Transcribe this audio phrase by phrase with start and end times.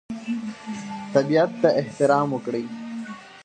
[1.13, 2.65] طبیعت ته احترام وکړئ.